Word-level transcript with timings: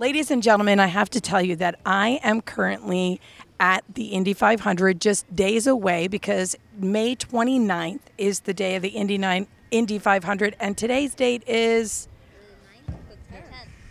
Ladies 0.00 0.30
and 0.30 0.42
gentlemen, 0.42 0.80
I 0.80 0.86
have 0.86 1.10
to 1.10 1.20
tell 1.20 1.42
you 1.42 1.56
that 1.56 1.78
I 1.84 2.20
am 2.22 2.40
currently 2.40 3.20
at 3.60 3.84
the 3.92 4.06
Indy 4.06 4.32
500 4.32 4.98
just 4.98 5.36
days 5.36 5.66
away 5.66 6.08
because 6.08 6.56
May 6.78 7.14
29th 7.14 8.00
is 8.16 8.40
the 8.40 8.54
day 8.54 8.76
of 8.76 8.82
the 8.82 8.88
Indy 8.88 9.18
9 9.18 9.46
Indy 9.70 9.98
500 9.98 10.56
and 10.58 10.78
today's 10.78 11.14
date 11.14 11.42
is 11.46 12.08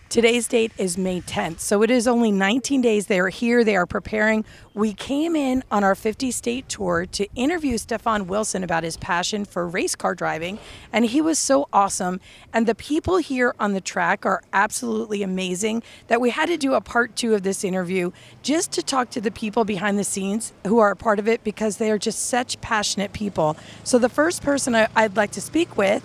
Today's 0.10 0.48
date 0.48 0.72
is 0.76 0.98
May 0.98 1.22
10th. 1.22 1.60
So 1.60 1.84
it 1.84 1.92
is 1.92 2.08
only 2.08 2.32
19 2.32 2.82
days 2.82 3.06
they 3.06 3.20
are 3.20 3.30
here, 3.30 3.64
they 3.64 3.76
are 3.76 3.86
preparing. 3.86 4.44
We 4.74 4.92
came 4.92 5.36
in 5.36 5.64
on 5.70 5.84
our 5.84 5.94
50 5.94 6.32
state 6.32 6.68
tour 6.68 7.06
to 7.06 7.28
interview 7.36 7.78
Stefan 7.78 8.26
Wilson 8.26 8.64
about 8.64 8.84
his 8.84 8.98
passion 8.98 9.46
for 9.46 9.68
race 9.68 9.94
car 9.94 10.16
driving, 10.16 10.58
and 10.92 11.06
he 11.06 11.22
was 11.22 11.38
so 11.38 11.70
awesome. 11.72 12.20
And 12.52 12.66
the 12.66 12.74
people 12.74 13.18
here 13.18 13.54
on 13.60 13.74
the 13.74 13.82
track 13.82 14.26
are 14.26 14.42
absolutely 14.52 15.22
amazing 15.22 15.84
that 16.08 16.20
we 16.20 16.32
had 16.32 16.48
to 16.48 16.58
do 16.58 16.74
a 16.74 16.82
part 16.82 17.16
2 17.16 17.36
of 17.36 17.44
this 17.44 17.64
interview 17.64 18.10
just 18.42 18.72
to 18.72 18.82
talk 18.82 19.12
to 19.12 19.22
the 19.22 19.30
people 19.30 19.64
behind 19.64 20.00
the 20.00 20.04
scenes 20.04 20.54
who 20.66 20.80
are 20.80 20.90
a 20.90 20.96
part 20.96 21.20
of 21.20 21.28
it 21.28 21.44
because 21.44 21.78
they 21.78 21.92
are 21.92 22.00
just 22.00 22.26
such 22.26 22.60
passionate 22.62 23.14
people. 23.14 23.56
So 23.84 24.00
the 24.00 24.10
first 24.10 24.42
person 24.42 24.74
I'd 24.74 25.16
like 25.16 25.30
to 25.34 25.42
speak 25.42 25.78
with 25.78 26.04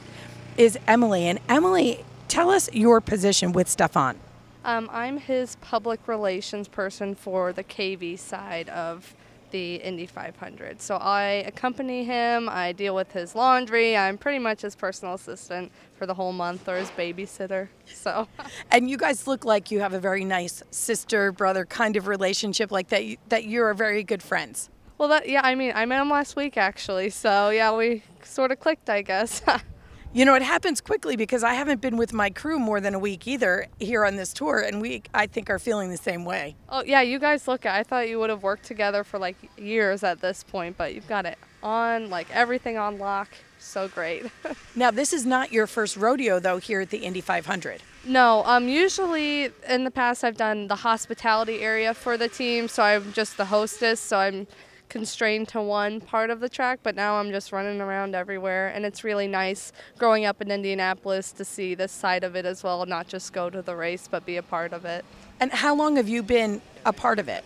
is 0.59 0.79
Emily. 0.87 1.27
And 1.27 1.41
Emily, 1.49 2.05
tell 2.29 2.51
us 2.51 2.73
your 2.73 3.01
position 3.01 3.53
with 3.53 3.69
Stefan. 3.69 4.19
Um, 4.65 4.89
I'm 4.93 5.19
his 5.19 5.57
public 5.57 6.09
relations 6.09 6.69
person 6.69 7.15
for 7.15 7.53
the 7.53 7.65
KV 7.65 8.19
side 8.19 8.69
of 8.71 9.15
the 9.55 9.77
Indy 9.77 10.07
500. 10.07 10.83
So 10.83 10.97
I 10.97 11.45
accompany 11.47 12.03
him, 12.03 12.49
I 12.49 12.73
deal 12.73 12.93
with 12.93 13.13
his 13.13 13.37
laundry, 13.37 13.97
I'm 13.97 14.19
pretty 14.19 14.41
much 14.41 14.63
his 14.63 14.75
personal 14.75 15.15
assistant 15.15 15.71
for 15.97 16.07
the 16.07 16.15
whole 16.15 16.33
month 16.33 16.69
or 16.69 16.77
his 16.77 16.91
babysitter. 16.91 17.69
So 17.87 18.27
And 18.73 18.91
you 18.91 18.97
guys 18.97 19.29
look 19.29 19.45
like 19.45 19.71
you 19.71 19.79
have 19.79 19.93
a 19.93 20.01
very 20.01 20.25
nice 20.25 20.63
sister 20.73 21.31
brother 21.31 21.65
kind 21.65 21.97
of 21.97 22.09
relationship, 22.09 22.73
like 22.73 22.89
that. 22.89 23.05
You, 23.05 23.17
that 23.29 23.45
you're 23.45 23.73
very 23.75 24.03
good 24.03 24.25
friends. 24.25 24.71
Well 24.99 25.09
that 25.09 25.29
yeah, 25.29 25.43
I 25.45 25.55
mean 25.55 25.73
I 25.75 25.87
met 25.87 26.01
him 26.01 26.11
last 26.11 26.35
week 26.35 26.57
actually. 26.57 27.11
So 27.11 27.51
yeah, 27.51 27.77
we 27.77 28.03
sort 28.25 28.51
of 28.51 28.59
clicked, 28.59 28.91
I 28.91 29.03
guess. 29.03 29.41
You 30.15 30.25
know, 30.25 30.35
it 30.37 30.43
happens 30.43 30.81
quickly 30.81 31.17
because 31.17 31.43
I 31.43 31.55
haven't 31.55 31.81
been 31.81 31.97
with 31.97 32.13
my 32.13 32.31
crew 32.31 32.61
more 32.61 32.81
than 32.81 32.95
a 32.95 33.01
week 33.01 33.27
either 33.27 33.67
here 33.81 34.05
on 34.05 34.15
this 34.15 34.33
tour, 34.33 34.61
and 34.61 34.81
we 34.81 35.03
I 35.13 35.27
think 35.27 35.51
are 35.51 35.59
feeling 35.59 35.91
the 35.91 35.97
same 35.97 36.25
way. 36.25 36.55
oh 36.69 36.85
yeah, 36.85 37.01
you 37.01 37.19
guys 37.19 37.49
look 37.49 37.67
I 37.67 37.83
thought 37.83 38.09
you 38.09 38.21
would 38.21 38.31
have 38.31 38.45
worked 38.45 38.65
together 38.65 39.03
for 39.03 39.19
like 39.19 39.35
years 39.59 40.05
at 40.05 40.21
this 40.21 40.45
point, 40.45 40.77
but 40.77 40.95
you've 40.95 41.09
got 41.09 41.27
it 41.27 41.37
on 41.65 42.11
like 42.11 42.29
everything 42.33 42.79
on 42.79 42.99
lock. 43.01 43.29
So 43.59 43.89
great. 43.89 44.27
Now, 44.77 44.91
this 44.91 45.13
is 45.13 45.25
not 45.25 45.53
your 45.53 45.67
first 45.67 45.97
rodeo 45.97 46.39
though 46.39 46.59
here 46.59 46.81
at 46.81 46.91
the 46.91 46.99
Indy 46.99 47.21
500. 47.21 47.81
No, 48.05 48.45
um, 48.45 48.69
usually 48.69 49.51
in 49.69 49.83
the 49.83 49.91
past 49.91 50.23
I've 50.23 50.37
done 50.37 50.69
the 50.69 50.77
hospitality 50.77 51.61
area 51.61 51.93
for 51.93 52.17
the 52.17 52.29
team, 52.29 52.69
so 52.69 52.85
I'm 52.85 53.13
just 53.13 53.37
the 53.37 53.47
hostess, 53.47 53.99
so 53.99 54.19
I'm 54.19 54.47
constrained 54.89 55.49
to 55.49 55.61
one 55.61 56.01
part 56.01 56.31
of 56.31 56.41
the 56.41 56.49
track, 56.49 56.81
but 56.83 56.95
now 56.95 57.17
I'm 57.17 57.31
just 57.31 57.53
running 57.53 57.81
around 57.81 58.15
everywhere, 58.15 58.69
and 58.69 58.85
it's 58.85 59.05
really 59.05 59.27
nice 59.27 59.73
growing 59.99 60.25
up 60.25 60.41
in 60.41 60.51
Indianapolis 60.51 61.33
to 61.33 61.45
see 61.45 61.75
this 61.75 61.93
side 61.93 62.25
of 62.25 62.37
it 62.37 62.47
as 62.47 62.63
well, 62.63 62.85
not 62.87 63.09
just 63.09 63.33
go 63.33 63.51
to 63.51 63.63
the 63.63 63.75
race, 63.75 64.09
but 64.11 64.25
be 64.25 64.37
a 64.37 64.43
part 64.43 64.73
of 64.73 64.85
it. 64.85 65.05
And 65.41 65.51
how 65.53 65.75
long 65.75 65.97
have 65.97 66.09
you 66.09 66.23
been 66.23 66.61
a 66.85 66.93
part 66.93 67.19
of 67.19 67.29
it? 67.29 67.45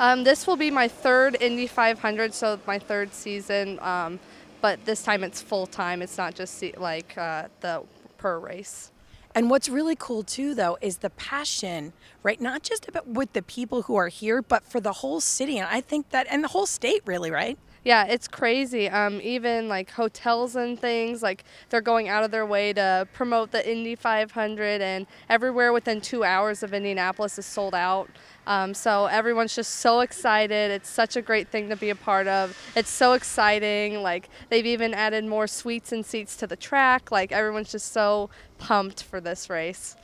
Um, 0.00 0.24
this 0.24 0.46
will 0.46 0.56
be 0.56 0.70
my 0.70 0.86
third 0.86 1.36
Indy 1.40 1.66
500, 1.66 2.32
so 2.32 2.60
my 2.66 2.78
third 2.78 3.12
season, 3.12 3.78
um, 3.80 4.20
but 4.60 4.84
this 4.84 5.02
time 5.02 5.24
it's 5.24 5.42
full 5.42 5.66
time. 5.66 6.02
It's 6.02 6.16
not 6.16 6.34
just 6.34 6.62
like 6.78 7.16
uh, 7.18 7.48
the 7.60 7.82
per 8.16 8.38
race. 8.38 8.90
And 9.34 9.50
what's 9.50 9.68
really 9.68 9.96
cool 9.96 10.22
too, 10.22 10.54
though, 10.54 10.78
is 10.80 10.98
the 10.98 11.10
passion, 11.10 11.92
right? 12.22 12.40
Not 12.40 12.62
just 12.62 12.88
about 12.88 13.06
with 13.06 13.32
the 13.32 13.42
people 13.42 13.82
who 13.82 13.96
are 13.96 14.08
here, 14.08 14.42
but 14.42 14.64
for 14.64 14.80
the 14.80 14.94
whole 14.94 15.20
city. 15.20 15.58
And 15.58 15.68
I 15.70 15.80
think 15.80 16.10
that, 16.10 16.26
and 16.30 16.42
the 16.42 16.48
whole 16.48 16.66
state, 16.66 17.02
really, 17.04 17.30
right? 17.30 17.58
Yeah, 17.84 18.04
it's 18.04 18.26
crazy. 18.28 18.88
Um, 18.88 19.20
even 19.22 19.68
like 19.68 19.90
hotels 19.90 20.56
and 20.56 20.78
things, 20.78 21.22
like 21.22 21.44
they're 21.70 21.80
going 21.80 22.08
out 22.08 22.24
of 22.24 22.30
their 22.30 22.44
way 22.44 22.72
to 22.72 23.06
promote 23.12 23.52
the 23.52 23.66
Indy 23.70 23.94
500, 23.94 24.82
and 24.82 25.06
everywhere 25.28 25.72
within 25.72 26.00
two 26.00 26.24
hours 26.24 26.62
of 26.62 26.74
Indianapolis 26.74 27.38
is 27.38 27.46
sold 27.46 27.74
out. 27.74 28.10
Um, 28.48 28.72
so 28.72 29.04
everyone's 29.06 29.54
just 29.54 29.74
so 29.74 30.00
excited. 30.00 30.70
It's 30.70 30.88
such 30.88 31.16
a 31.16 31.22
great 31.22 31.48
thing 31.48 31.68
to 31.68 31.76
be 31.76 31.90
a 31.90 31.94
part 31.94 32.26
of. 32.26 32.56
It's 32.74 32.88
so 32.88 33.12
exciting. 33.12 34.02
Like 34.02 34.30
they've 34.48 34.64
even 34.64 34.94
added 34.94 35.26
more 35.26 35.46
suites 35.46 35.92
and 35.92 36.04
seats 36.04 36.34
to 36.36 36.46
the 36.46 36.56
track. 36.56 37.12
Like 37.12 37.30
everyone's 37.30 37.70
just 37.70 37.92
so 37.92 38.30
pumped 38.56 39.02
for 39.02 39.20
this 39.20 39.50
race. 39.50 39.96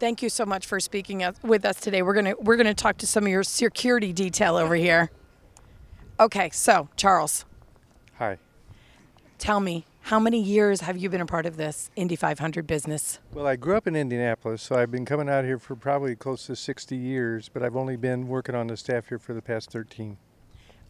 Thank 0.00 0.22
you 0.22 0.28
so 0.28 0.44
much 0.44 0.66
for 0.66 0.80
speaking 0.80 1.24
with 1.44 1.64
us 1.64 1.80
today. 1.80 2.02
We're 2.02 2.14
gonna 2.14 2.34
we're 2.40 2.56
gonna 2.56 2.74
talk 2.74 2.98
to 2.98 3.06
some 3.06 3.24
of 3.24 3.30
your 3.30 3.44
security 3.44 4.12
detail 4.12 4.56
over 4.56 4.74
here. 4.74 5.12
Okay, 6.18 6.50
so 6.52 6.88
Charles, 6.96 7.44
Hi. 8.18 8.38
tell 9.38 9.60
me, 9.60 9.84
how 10.04 10.20
many 10.20 10.38
years 10.38 10.82
have 10.82 10.98
you 10.98 11.08
been 11.08 11.22
a 11.22 11.26
part 11.26 11.46
of 11.46 11.56
this 11.56 11.90
Indy 11.96 12.14
500 12.14 12.66
business? 12.66 13.20
Well, 13.32 13.46
I 13.46 13.56
grew 13.56 13.74
up 13.74 13.86
in 13.86 13.96
Indianapolis, 13.96 14.60
so 14.60 14.76
I've 14.76 14.90
been 14.90 15.06
coming 15.06 15.30
out 15.30 15.46
here 15.46 15.58
for 15.58 15.74
probably 15.74 16.14
close 16.14 16.44
to 16.46 16.56
60 16.56 16.94
years, 16.94 17.48
but 17.48 17.62
I've 17.62 17.74
only 17.74 17.96
been 17.96 18.28
working 18.28 18.54
on 18.54 18.66
the 18.66 18.76
staff 18.76 19.08
here 19.08 19.18
for 19.18 19.32
the 19.32 19.40
past 19.40 19.70
13. 19.70 20.18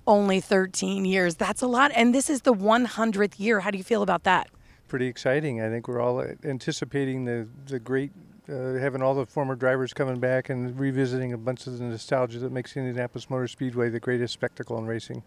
Only 0.05 0.41
13 0.41 1.05
years. 1.05 1.37
That's 1.37 1.63
a 1.63 1.69
lot. 1.69 1.93
And 1.95 2.13
this 2.13 2.29
is 2.29 2.43
the 2.43 2.53
100th 2.53 3.39
year. 3.39 3.61
How 3.61 3.71
do 3.71 3.79
you 3.79 3.85
feel 3.85 4.03
about 4.03 4.25
that? 4.25 4.49
Pretty 4.89 5.07
exciting. 5.07 5.63
I 5.63 5.69
think 5.69 5.87
we're 5.87 6.01
all 6.01 6.21
anticipating 6.43 7.25
the, 7.25 7.47
the 7.67 7.79
great, 7.79 8.11
uh, 8.49 8.75
having 8.75 9.01
all 9.01 9.15
the 9.15 9.27
former 9.27 9.55
drivers 9.55 9.93
coming 9.93 10.19
back 10.19 10.51
and 10.51 10.77
revisiting 10.77 11.33
a 11.33 11.39
bunch 11.39 11.69
of 11.69 11.79
the 11.79 11.85
nostalgia 11.85 12.41
that 12.41 12.51
makes 12.51 12.77
Indianapolis 12.77 13.31
Motor 13.31 13.47
Speedway 13.47 13.91
the 13.91 14.01
greatest 14.01 14.35
spectacle 14.35 14.77
in 14.77 14.87
racing. 14.87 15.23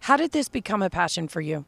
How 0.00 0.16
did 0.16 0.32
this 0.32 0.48
become 0.48 0.82
a 0.82 0.90
passion 0.90 1.28
for 1.28 1.40
you? 1.40 1.66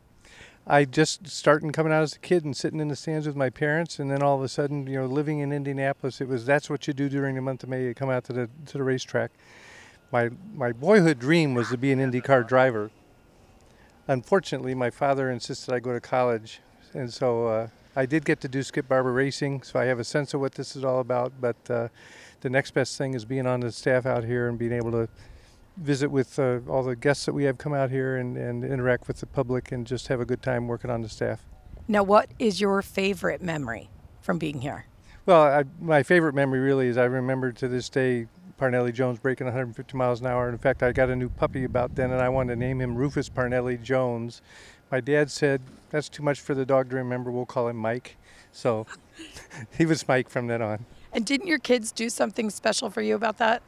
I 0.66 0.84
just 0.84 1.26
starting 1.26 1.72
coming 1.72 1.92
out 1.92 2.02
as 2.02 2.14
a 2.14 2.18
kid 2.18 2.44
and 2.44 2.56
sitting 2.56 2.80
in 2.80 2.88
the 2.88 2.96
stands 2.96 3.26
with 3.26 3.36
my 3.36 3.50
parents, 3.50 3.98
and 3.98 4.10
then 4.10 4.22
all 4.22 4.36
of 4.36 4.42
a 4.42 4.48
sudden, 4.48 4.86
you 4.86 5.00
know, 5.00 5.06
living 5.06 5.40
in 5.40 5.52
Indianapolis, 5.52 6.20
it 6.20 6.28
was 6.28 6.44
that's 6.44 6.68
what 6.68 6.86
you 6.86 6.92
do 6.92 7.08
during 7.08 7.34
the 7.34 7.40
month 7.40 7.62
of 7.62 7.68
May. 7.68 7.84
You 7.84 7.94
come 7.94 8.10
out 8.10 8.24
to 8.24 8.32
the 8.32 8.50
to 8.66 8.78
the 8.78 8.84
racetrack. 8.84 9.30
My 10.12 10.30
my 10.54 10.72
boyhood 10.72 11.18
dream 11.18 11.54
was 11.54 11.70
to 11.70 11.78
be 11.78 11.92
an 11.92 11.98
IndyCar 11.98 12.46
driver. 12.46 12.90
Unfortunately, 14.06 14.74
my 14.74 14.90
father 14.90 15.30
insisted 15.30 15.72
I 15.74 15.80
go 15.80 15.92
to 15.92 16.00
college, 16.00 16.60
and 16.94 17.12
so 17.12 17.46
uh, 17.46 17.68
I 17.96 18.06
did 18.06 18.24
get 18.24 18.40
to 18.42 18.48
do 18.48 18.62
Skip 18.62 18.88
Barber 18.88 19.12
Racing. 19.12 19.62
So 19.62 19.78
I 19.78 19.84
have 19.86 19.98
a 19.98 20.04
sense 20.04 20.34
of 20.34 20.40
what 20.40 20.54
this 20.54 20.76
is 20.76 20.84
all 20.84 21.00
about. 21.00 21.32
But 21.40 21.56
uh, 21.68 21.88
the 22.40 22.50
next 22.50 22.72
best 22.72 22.96
thing 22.98 23.14
is 23.14 23.24
being 23.24 23.46
on 23.46 23.60
the 23.60 23.72
staff 23.72 24.06
out 24.06 24.24
here 24.24 24.48
and 24.48 24.58
being 24.58 24.72
able 24.72 24.92
to 24.92 25.08
visit 25.80 26.10
with 26.10 26.38
uh, 26.38 26.60
all 26.68 26.82
the 26.82 26.96
guests 26.96 27.26
that 27.26 27.32
we 27.32 27.44
have 27.44 27.58
come 27.58 27.72
out 27.72 27.90
here 27.90 28.16
and, 28.16 28.36
and 28.36 28.64
interact 28.64 29.08
with 29.08 29.18
the 29.18 29.26
public 29.26 29.72
and 29.72 29.86
just 29.86 30.08
have 30.08 30.20
a 30.20 30.24
good 30.24 30.42
time 30.42 30.68
working 30.68 30.90
on 30.90 31.02
the 31.02 31.08
staff. 31.08 31.46
Now, 31.88 32.02
what 32.02 32.30
is 32.38 32.60
your 32.60 32.82
favorite 32.82 33.42
memory 33.42 33.90
from 34.20 34.38
being 34.38 34.60
here? 34.60 34.86
Well, 35.26 35.42
I, 35.42 35.64
my 35.80 36.02
favorite 36.02 36.34
memory 36.34 36.60
really 36.60 36.86
is 36.86 36.96
I 36.96 37.04
remember 37.04 37.52
to 37.52 37.68
this 37.68 37.88
day 37.88 38.26
Parnelli 38.60 38.92
Jones 38.92 39.18
breaking 39.18 39.46
150 39.46 39.96
miles 39.96 40.20
an 40.20 40.26
hour. 40.26 40.48
In 40.48 40.58
fact, 40.58 40.82
I 40.82 40.92
got 40.92 41.08
a 41.08 41.16
new 41.16 41.30
puppy 41.30 41.64
about 41.64 41.94
then, 41.94 42.10
and 42.10 42.20
I 42.20 42.28
wanted 42.28 42.54
to 42.54 42.60
name 42.60 42.80
him 42.80 42.94
Rufus 42.94 43.28
Parnelli 43.28 43.82
Jones. 43.82 44.42
My 44.90 45.00
dad 45.00 45.30
said, 45.30 45.62
That's 45.90 46.08
too 46.08 46.22
much 46.22 46.40
for 46.40 46.54
the 46.54 46.66
dog 46.66 46.90
to 46.90 46.96
remember. 46.96 47.30
We'll 47.30 47.46
call 47.46 47.68
him 47.68 47.76
Mike. 47.76 48.16
So 48.52 48.86
he 49.78 49.86
was 49.86 50.06
Mike 50.06 50.28
from 50.28 50.46
then 50.46 50.60
on. 50.60 50.84
And 51.12 51.24
didn't 51.24 51.46
your 51.46 51.58
kids 51.58 51.90
do 51.90 52.10
something 52.10 52.50
special 52.50 52.90
for 52.90 53.00
you 53.00 53.14
about 53.14 53.38
that? 53.38 53.62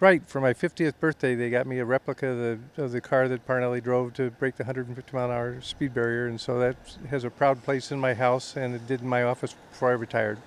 Right, 0.00 0.24
for 0.26 0.40
my 0.40 0.54
50th 0.54 0.94
birthday, 1.00 1.34
they 1.34 1.50
got 1.50 1.66
me 1.66 1.78
a 1.78 1.84
replica 1.84 2.28
of 2.28 2.38
the, 2.38 2.82
of 2.84 2.92
the 2.92 3.00
car 3.00 3.26
that 3.28 3.46
Parnelli 3.46 3.82
drove 3.82 4.14
to 4.14 4.30
break 4.30 4.56
the 4.56 4.64
150 4.64 5.16
mile 5.16 5.26
an 5.26 5.30
hour 5.32 5.60
speed 5.60 5.92
barrier, 5.92 6.26
and 6.26 6.40
so 6.40 6.58
that 6.58 6.76
has 7.10 7.24
a 7.24 7.30
proud 7.30 7.62
place 7.64 7.90
in 7.90 7.98
my 7.98 8.14
house, 8.14 8.56
and 8.56 8.74
it 8.74 8.86
did 8.86 9.00
in 9.00 9.08
my 9.08 9.24
office 9.24 9.54
before 9.70 9.90
I 9.90 9.94
retired. 9.94 10.38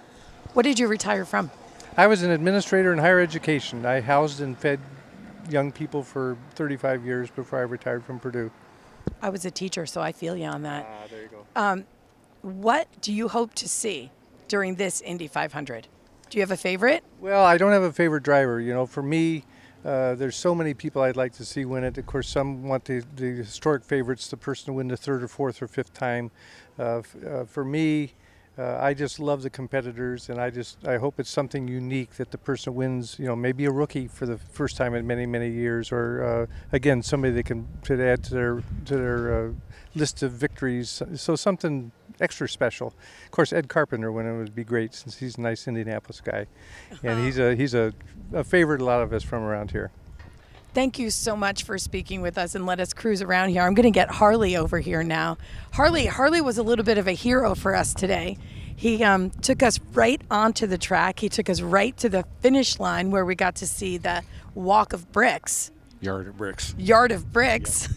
What 0.53 0.63
did 0.63 0.79
you 0.79 0.87
retire 0.87 1.25
from? 1.25 1.51
I 1.97 2.07
was 2.07 2.23
an 2.23 2.31
administrator 2.31 2.93
in 2.93 2.99
higher 2.99 3.19
education. 3.19 3.85
I 3.85 3.99
housed 3.99 4.39
and 4.39 4.57
fed 4.57 4.79
young 5.49 5.71
people 5.71 6.03
for 6.03 6.37
35 6.55 7.05
years 7.05 7.29
before 7.29 7.59
I 7.59 7.63
retired 7.63 8.05
from 8.05 8.19
Purdue. 8.19 8.51
I 9.21 9.29
was 9.29 9.43
a 9.45 9.51
teacher, 9.51 9.85
so 9.85 10.01
I 10.01 10.11
feel 10.11 10.37
you 10.37 10.45
on 10.45 10.63
that. 10.63 10.87
Ah, 10.89 11.07
there 11.09 11.23
you 11.23 11.29
go. 11.29 11.83
What 12.41 12.87
do 13.01 13.13
you 13.13 13.27
hope 13.27 13.53
to 13.55 13.69
see 13.69 14.11
during 14.47 14.75
this 14.75 15.01
Indy 15.01 15.27
500? 15.27 15.87
Do 16.31 16.37
you 16.37 16.43
have 16.43 16.51
a 16.51 16.55
favorite? 16.57 17.03
Well, 17.19 17.43
I 17.43 17.57
don't 17.57 17.73
have 17.73 17.83
a 17.83 17.91
favorite 17.91 18.23
driver. 18.23 18.61
You 18.61 18.73
know, 18.73 18.85
for 18.85 19.03
me, 19.03 19.43
uh, 19.83 20.15
there's 20.15 20.37
so 20.37 20.55
many 20.55 20.73
people 20.73 21.01
I'd 21.01 21.17
like 21.17 21.33
to 21.33 21.43
see 21.43 21.65
win 21.65 21.83
it. 21.83 21.97
Of 21.97 22.05
course, 22.05 22.29
some 22.29 22.63
want 22.63 22.85
the, 22.85 23.03
the 23.17 23.31
historic 23.33 23.83
favorites, 23.83 24.29
the 24.29 24.37
person 24.37 24.67
to 24.67 24.73
win 24.73 24.87
the 24.87 24.95
third 24.95 25.23
or 25.23 25.27
fourth 25.27 25.61
or 25.61 25.67
fifth 25.67 25.93
time. 25.93 26.31
Uh, 26.79 26.99
f- 26.99 27.15
uh, 27.27 27.43
for 27.43 27.65
me, 27.65 28.13
uh, 28.57 28.77
I 28.81 28.93
just 28.93 29.19
love 29.19 29.43
the 29.43 29.49
competitors, 29.49 30.29
and 30.29 30.39
I 30.39 30.49
just 30.49 30.85
I 30.85 30.97
hope 30.97 31.19
it's 31.19 31.29
something 31.29 31.67
unique 31.67 32.15
that 32.15 32.31
the 32.31 32.37
person 32.37 32.75
wins. 32.75 33.17
You 33.17 33.25
know, 33.25 33.35
maybe 33.35 33.65
a 33.65 33.71
rookie 33.71 34.07
for 34.07 34.25
the 34.25 34.37
first 34.37 34.75
time 34.75 34.93
in 34.93 35.07
many 35.07 35.25
many 35.25 35.49
years, 35.49 35.91
or 35.91 36.23
uh, 36.23 36.45
again 36.73 37.01
somebody 37.01 37.33
that 37.35 37.45
can 37.45 37.67
to 37.83 38.03
add 38.03 38.23
to 38.25 38.33
their 38.33 38.63
to 38.85 38.97
their 38.97 39.47
uh, 39.47 39.51
list 39.95 40.21
of 40.21 40.33
victories. 40.33 41.01
So 41.15 41.35
something 41.35 41.91
extra 42.19 42.47
special. 42.49 42.93
Of 43.25 43.31
course, 43.31 43.53
Ed 43.53 43.69
Carpenter 43.69 44.11
winning 44.11 44.37
would 44.37 44.53
be 44.53 44.65
great 44.65 44.93
since 44.93 45.17
he's 45.17 45.37
a 45.37 45.41
nice 45.41 45.67
Indianapolis 45.67 46.19
guy, 46.19 46.47
and 47.03 47.23
he's 47.25 47.39
a 47.39 47.55
he's 47.55 47.73
a, 47.73 47.93
a 48.33 48.43
favorite 48.43 48.81
a 48.81 48.85
lot 48.85 49.01
of 49.01 49.13
us 49.13 49.23
from 49.23 49.43
around 49.43 49.71
here. 49.71 49.91
Thank 50.73 50.99
you 50.99 51.09
so 51.09 51.35
much 51.35 51.63
for 51.63 51.77
speaking 51.77 52.21
with 52.21 52.37
us 52.37 52.55
and 52.55 52.65
let 52.65 52.79
us 52.79 52.93
cruise 52.93 53.21
around 53.21 53.49
here. 53.49 53.61
I'm 53.63 53.73
going 53.73 53.83
to 53.83 53.91
get 53.91 54.09
Harley 54.09 54.55
over 54.55 54.79
here 54.79 55.03
now. 55.03 55.37
Harley, 55.73 56.05
Harley 56.05 56.39
was 56.39 56.57
a 56.57 56.63
little 56.63 56.85
bit 56.85 56.97
of 56.97 57.07
a 57.07 57.11
hero 57.11 57.55
for 57.55 57.75
us 57.75 57.93
today. 57.93 58.37
He 58.77 59.03
um, 59.03 59.31
took 59.31 59.61
us 59.63 59.79
right 59.93 60.21
onto 60.31 60.67
the 60.67 60.77
track. 60.77 61.19
He 61.19 61.27
took 61.27 61.49
us 61.49 61.59
right 61.61 61.95
to 61.97 62.07
the 62.07 62.23
finish 62.39 62.79
line 62.79 63.11
where 63.11 63.25
we 63.25 63.35
got 63.35 63.55
to 63.55 63.67
see 63.67 63.97
the 63.97 64.23
walk 64.55 64.93
of 64.93 65.11
bricks, 65.11 65.71
Yard 65.99 66.27
of 66.29 66.37
bricks. 66.37 66.73
yard 66.77 67.11
of 67.11 67.31
bricks. 67.33 67.89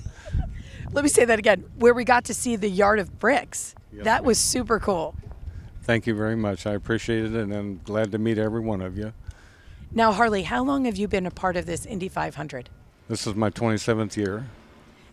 Let 0.93 1.05
me 1.05 1.09
say 1.11 1.25
that 1.25 1.39
again. 1.39 1.65
Where 1.77 1.95
we 1.95 2.05
got 2.05 2.25
to 2.25 2.35
see 2.35 2.57
the 2.57 2.69
yard 2.69 2.99
of 2.99 3.19
bricks. 3.21 3.75
Yes, 3.93 4.05
that 4.05 4.25
was 4.25 4.39
super 4.39 4.79
cool. 4.81 5.15
Thank 5.83 6.07
you 6.07 6.15
very 6.15 6.37
much. 6.37 6.67
I 6.67 6.73
appreciate 6.73 7.25
it, 7.27 7.35
and 7.35 7.55
I'm 7.55 7.81
glad 7.85 8.11
to 8.13 8.19
meet 8.19 8.37
every 8.37 8.61
one 8.61 8.81
of 8.83 8.99
you. 8.99 9.13
Now, 9.97 10.11
Harley, 10.11 10.43
how 10.43 10.65
long 10.65 10.87
have 10.87 10.97
you 10.97 11.07
been 11.07 11.25
a 11.25 11.31
part 11.31 11.57
of 11.57 11.67
this 11.67 11.87
Indy 11.87 12.09
500? 12.09 12.69
This 13.09 13.29
is 13.29 13.37
my 13.37 13.49
27th 13.51 14.17
year. 14.17 14.47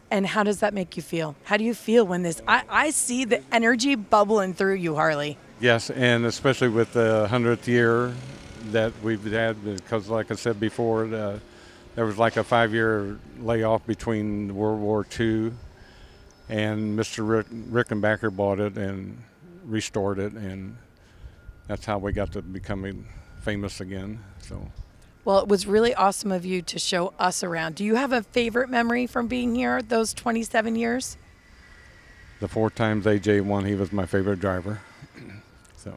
And 0.09 0.25
how 0.25 0.41
does 0.41 0.59
that 0.61 0.73
make 0.73 0.97
you 0.97 1.03
feel? 1.03 1.35
How 1.43 1.57
do 1.57 1.63
you 1.63 1.75
feel 1.75 2.03
when 2.03 2.23
this? 2.23 2.41
I, 2.47 2.63
I 2.67 2.89
see 2.89 3.23
the 3.23 3.43
energy 3.51 3.93
bubbling 3.93 4.55
through 4.55 4.73
you, 4.73 4.95
Harley. 4.95 5.37
Yes, 5.59 5.91
and 5.91 6.25
especially 6.25 6.69
with 6.69 6.93
the 6.93 7.27
100th 7.29 7.67
year 7.67 8.15
that 8.71 8.91
we've 9.03 9.23
had, 9.31 9.63
because 9.63 10.09
like 10.09 10.31
I 10.31 10.35
said 10.35 10.59
before, 10.59 11.05
the, 11.05 11.39
there 11.93 12.07
was 12.07 12.17
like 12.17 12.37
a 12.37 12.43
five-year 12.43 13.19
layoff 13.39 13.85
between 13.85 14.55
World 14.55 14.79
War 14.79 15.05
II, 15.19 15.51
and 16.49 16.97
Mr. 16.97 17.27
Rick, 17.27 17.49
Rickenbacker 17.51 18.35
bought 18.35 18.59
it 18.59 18.77
and 18.77 19.21
restored 19.63 20.17
it, 20.17 20.33
and 20.33 20.75
that's 21.67 21.85
how 21.85 21.99
we 21.99 22.13
got 22.13 22.31
to 22.31 22.41
becoming 22.41 23.05
famous 23.43 23.79
again. 23.79 24.19
So. 24.41 24.67
Well, 25.23 25.39
it 25.39 25.47
was 25.47 25.67
really 25.67 25.93
awesome 25.93 26.31
of 26.31 26.45
you 26.45 26.61
to 26.63 26.79
show 26.79 27.13
us 27.19 27.43
around. 27.43 27.75
Do 27.75 27.83
you 27.83 27.95
have 27.95 28.11
a 28.11 28.23
favorite 28.23 28.69
memory 28.69 29.05
from 29.05 29.27
being 29.27 29.53
here 29.53 29.81
those 29.81 30.13
27 30.13 30.75
years? 30.75 31.17
The 32.39 32.47
four 32.47 32.71
times 32.71 33.05
AJ 33.05 33.41
won, 33.41 33.65
he 33.65 33.75
was 33.75 33.91
my 33.91 34.07
favorite 34.07 34.39
driver. 34.39 34.81
so, 35.77 35.95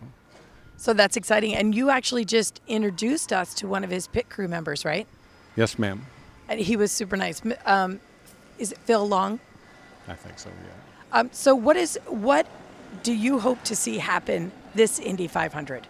So 0.77 0.93
that's 0.93 1.17
exciting. 1.17 1.55
And 1.55 1.75
you 1.75 1.89
actually 1.89 2.27
just 2.27 2.61
introduced 2.69 3.33
us 3.33 3.55
to 3.55 3.67
one 3.67 3.83
of 3.83 3.91
his 3.91 4.07
pit 4.07 4.29
crew 4.29 4.49
members, 4.49 4.85
right? 4.85 5.07
yes, 5.57 5.79
ma'am. 5.79 6.05
And 6.49 6.61
he 6.61 6.77
was 6.77 6.93
super 6.93 7.17
nice. 7.17 7.41
Um, 7.65 8.01
is 8.59 8.73
it 8.73 8.79
Phil 8.79 9.09
Long? 9.09 9.41
I 10.07 10.13
think 10.13 10.39
so, 10.39 10.51
yeah. 10.51 11.19
Um, 11.21 11.31
so 11.33 11.55
what 11.55 11.77
is 11.77 11.99
what 12.07 12.47
do 13.03 13.15
you 13.15 13.39
hope 13.39 13.63
to 13.65 13.75
see 13.75 13.97
happen 13.97 14.53
this 14.75 14.99
Indy 14.99 15.27
500? 15.29 15.87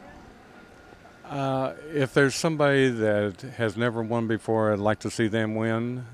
Uh, 1.24 1.72
if 1.92 2.12
there's 2.12 2.34
somebody 2.34 2.88
that 2.90 3.40
has 3.56 3.76
never 3.76 4.02
won 4.02 4.26
before, 4.26 4.72
I'd 4.72 4.78
like 4.78 5.00
to 5.00 5.10
see 5.10 5.28
them 5.28 5.54
win. 5.54 6.04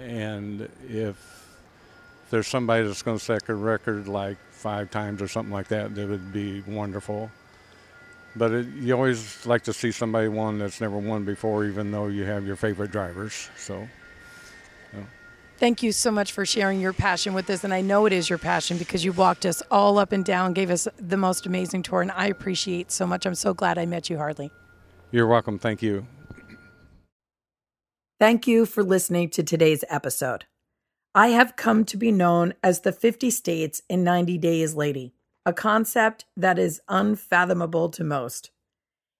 And 0.00 0.68
if 0.88 1.16
there's 2.30 2.48
somebody 2.48 2.86
that's 2.86 3.02
going 3.02 3.18
to 3.18 3.24
set 3.24 3.48
a 3.48 3.54
record 3.54 4.08
like 4.08 4.36
five 4.50 4.90
times 4.90 5.22
or 5.22 5.28
something 5.28 5.52
like 5.52 5.68
that, 5.68 5.94
that 5.94 6.08
would 6.08 6.32
be 6.32 6.62
wonderful. 6.62 7.30
But 8.36 8.52
it, 8.52 8.66
you 8.66 8.94
always 8.94 9.46
like 9.46 9.64
to 9.64 9.72
see 9.72 9.92
somebody 9.92 10.28
won 10.28 10.58
that's 10.58 10.80
never 10.80 10.98
won 10.98 11.24
before, 11.24 11.64
even 11.64 11.90
though 11.90 12.08
you 12.08 12.24
have 12.24 12.46
your 12.46 12.56
favorite 12.56 12.90
drivers. 12.90 13.50
So. 13.56 13.88
Thank 15.58 15.82
you 15.82 15.90
so 15.90 16.12
much 16.12 16.30
for 16.30 16.46
sharing 16.46 16.80
your 16.80 16.92
passion 16.92 17.34
with 17.34 17.50
us. 17.50 17.64
And 17.64 17.74
I 17.74 17.80
know 17.80 18.06
it 18.06 18.12
is 18.12 18.30
your 18.30 18.38
passion 18.38 18.78
because 18.78 19.04
you 19.04 19.10
walked 19.10 19.44
us 19.44 19.60
all 19.72 19.98
up 19.98 20.12
and 20.12 20.24
down, 20.24 20.52
gave 20.52 20.70
us 20.70 20.86
the 21.00 21.16
most 21.16 21.46
amazing 21.46 21.82
tour. 21.82 22.00
And 22.00 22.12
I 22.12 22.28
appreciate 22.28 22.92
so 22.92 23.08
much. 23.08 23.26
I'm 23.26 23.34
so 23.34 23.54
glad 23.54 23.76
I 23.76 23.84
met 23.84 24.08
you, 24.08 24.18
Harley. 24.18 24.52
You're 25.10 25.26
welcome. 25.26 25.58
Thank 25.58 25.82
you. 25.82 26.06
Thank 28.20 28.46
you 28.46 28.66
for 28.66 28.84
listening 28.84 29.30
to 29.30 29.42
today's 29.42 29.84
episode. 29.88 30.44
I 31.12 31.28
have 31.28 31.56
come 31.56 31.84
to 31.86 31.96
be 31.96 32.12
known 32.12 32.54
as 32.62 32.82
the 32.82 32.92
50 32.92 33.28
States 33.30 33.82
in 33.88 34.04
90 34.04 34.38
Days 34.38 34.74
Lady, 34.74 35.12
a 35.44 35.52
concept 35.52 36.24
that 36.36 36.58
is 36.58 36.80
unfathomable 36.88 37.88
to 37.90 38.04
most. 38.04 38.52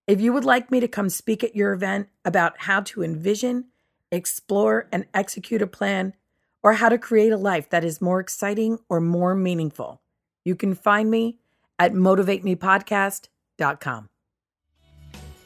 If 0.07 0.21
you 0.21 0.33
would 0.33 0.45
like 0.45 0.71
me 0.71 0.79
to 0.79 0.89
come 0.89 1.09
speak 1.09 1.43
at 1.43 1.57
your 1.57 1.73
event 1.73 2.09
about 2.25 2.61
how 2.61 2.81
to 2.83 3.03
envision, 3.03 3.65
explore, 4.13 4.87
and 4.93 5.07
execute 5.13 5.63
a 5.63 5.67
plan, 5.67 6.15
or 6.63 6.75
how 6.75 6.89
to 6.89 6.99
create 6.99 7.33
a 7.33 7.37
life 7.37 7.69
that 7.71 7.83
is 7.85 8.01
more 8.01 8.21
exciting 8.21 8.79
or 8.89 9.01
more 9.01 9.35
meaningful. 9.35 10.01
You 10.45 10.55
can 10.55 10.75
find 10.75 11.11
me 11.11 11.39
at 11.79 11.93
motivatemepodcast.com. 11.93 14.09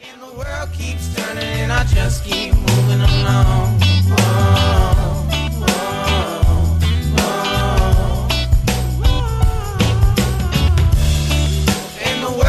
And 0.00 0.20
the 0.20 0.32
world 0.32 0.73
keeps 0.73 1.14
turning 1.14 1.44
and 1.44 1.73
I 1.73 1.85
just 1.85 2.25
keep 2.25 2.55
moving 2.55 3.00
along. 3.00 3.79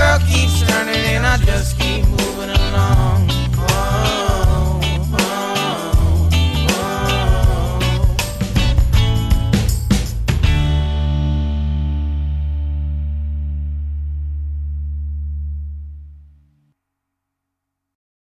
Oh, 0.06 0.20
keeps 0.28 0.62
turning 0.62 0.96
and 0.96 1.26
I 1.26 1.38
just 1.38 1.80
keep 1.80 2.06
moving. 2.06 2.63